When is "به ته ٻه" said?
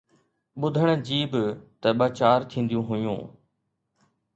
1.31-2.07